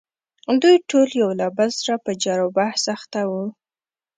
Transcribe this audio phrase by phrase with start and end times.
[0.61, 3.45] دوی ټول یو له بل سره په جر و بحث اخته وو.